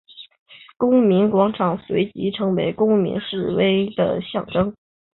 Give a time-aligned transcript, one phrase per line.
[0.77, 4.73] 公民广场随即成为公民示威的象征。